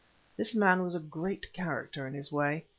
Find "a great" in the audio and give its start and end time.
0.95-1.53